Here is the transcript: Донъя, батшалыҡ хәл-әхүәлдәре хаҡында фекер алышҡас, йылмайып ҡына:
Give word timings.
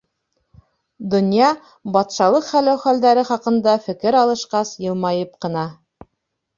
Донъя, 1.13 1.49
батшалыҡ 1.99 2.49
хәл-әхүәлдәре 2.49 3.27
хаҡында 3.31 3.79
фекер 3.87 4.21
алышҡас, 4.27 4.77
йылмайып 4.85 5.41
ҡына: 5.47 5.73